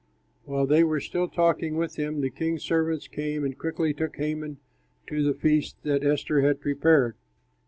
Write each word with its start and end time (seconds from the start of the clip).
While 0.45 0.65
they 0.65 0.83
were 0.83 0.99
still 0.99 1.27
talking 1.27 1.77
with 1.77 1.95
him, 1.95 2.21
the 2.21 2.31
king's 2.31 2.63
servants 2.63 3.07
came 3.07 3.43
and 3.45 3.55
quickly 3.55 3.93
took 3.93 4.15
Haman 4.15 4.57
to 5.05 5.21
the 5.21 5.35
feast 5.35 5.75
that 5.83 6.03
Esther 6.03 6.41
had 6.41 6.59
prepared. 6.59 7.17